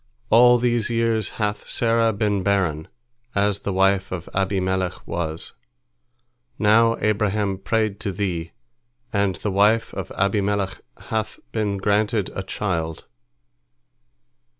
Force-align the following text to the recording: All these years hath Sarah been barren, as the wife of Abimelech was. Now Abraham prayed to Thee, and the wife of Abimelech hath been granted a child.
All 0.31 0.57
these 0.57 0.89
years 0.89 1.29
hath 1.37 1.69
Sarah 1.69 2.11
been 2.11 2.41
barren, 2.41 2.87
as 3.35 3.59
the 3.59 3.71
wife 3.71 4.11
of 4.11 4.27
Abimelech 4.33 5.05
was. 5.05 5.53
Now 6.57 6.97
Abraham 6.99 7.59
prayed 7.59 7.99
to 7.99 8.11
Thee, 8.11 8.51
and 9.13 9.35
the 9.35 9.51
wife 9.51 9.93
of 9.93 10.09
Abimelech 10.13 10.81
hath 10.97 11.37
been 11.51 11.77
granted 11.77 12.31
a 12.33 12.41
child. 12.41 13.05